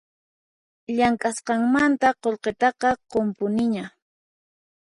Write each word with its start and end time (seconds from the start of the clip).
Llamk'asqanmanta 0.95 2.07
qullqitaqa 2.21 2.89
qunpuniña 3.11 3.85